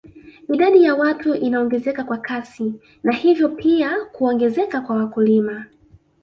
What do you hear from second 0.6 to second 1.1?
ya